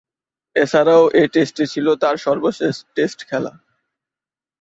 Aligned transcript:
এছাড়াও, 0.55 1.03
এ 1.13 1.23
টেস্টটি 1.33 1.65
ছিল 1.73 1.87
তার 1.95 2.15
সর্বশেষ 2.17 2.75
টেস্ট 2.95 3.19
খেলা। 3.29 3.51